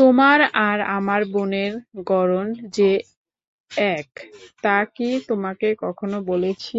তোমার 0.00 0.38
আর 0.64 0.78
আমার 0.96 1.20
বোনের 1.32 1.72
গড়ন 2.04 2.46
যে 2.70 2.90
এক, 3.94 4.08
তা 4.62 4.76
কি 4.94 5.08
তোমাকে 5.28 5.68
কখনো 5.80 6.16
বলেছি? 6.22 6.78